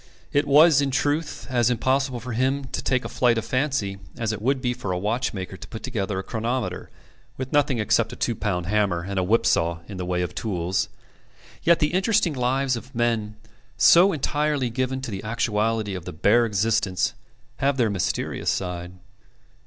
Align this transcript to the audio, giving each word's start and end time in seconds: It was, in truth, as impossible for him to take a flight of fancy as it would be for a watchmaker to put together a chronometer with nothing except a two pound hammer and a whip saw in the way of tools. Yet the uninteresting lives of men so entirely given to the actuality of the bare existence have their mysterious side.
It 0.33 0.47
was, 0.47 0.81
in 0.81 0.89
truth, 0.89 1.45
as 1.51 1.69
impossible 1.69 2.19
for 2.19 2.31
him 2.33 2.65
to 2.71 2.81
take 2.81 3.05
a 3.05 3.07
flight 3.07 3.37
of 3.37 3.45
fancy 3.45 3.99
as 4.17 4.31
it 4.33 4.41
would 4.41 4.59
be 4.59 4.73
for 4.73 4.91
a 4.91 4.97
watchmaker 4.97 5.57
to 5.57 5.67
put 5.67 5.83
together 5.83 6.17
a 6.17 6.23
chronometer 6.23 6.89
with 7.37 7.53
nothing 7.53 7.77
except 7.77 8.11
a 8.11 8.15
two 8.15 8.33
pound 8.33 8.65
hammer 8.65 9.03
and 9.03 9.19
a 9.19 9.23
whip 9.23 9.45
saw 9.45 9.81
in 9.87 9.97
the 9.97 10.03
way 10.07 10.23
of 10.23 10.33
tools. 10.33 10.89
Yet 11.61 11.77
the 11.77 11.91
uninteresting 11.91 12.33
lives 12.33 12.75
of 12.75 12.95
men 12.95 13.35
so 13.77 14.11
entirely 14.11 14.71
given 14.71 15.01
to 15.01 15.11
the 15.11 15.23
actuality 15.23 15.93
of 15.93 16.05
the 16.05 16.13
bare 16.13 16.47
existence 16.47 17.13
have 17.57 17.77
their 17.77 17.91
mysterious 17.91 18.49
side. 18.49 18.93